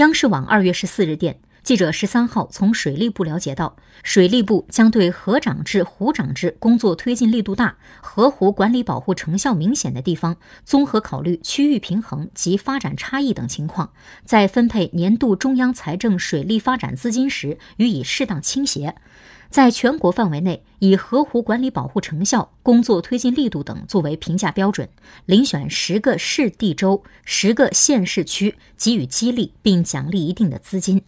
[0.00, 1.38] 央视网二月十四日电。
[1.62, 13.92] 记者十三号从水利部了解到，水利部将对河长制、湖长制工作推进力度大、河湖管理保护成效明显的地方，综合考虑区域平衡及发展差异等情况，
[14.24, 18.96] 在分配年度中央财政水利发展资金时予以适当倾斜。
[19.50, 24.88] 在全国范围内，以河湖管理保护成效、工作推进力度等作为评价标准，
[25.26, 31.02] 遴选十个市地州、十个县市区，给予激励并奖励一定的资金。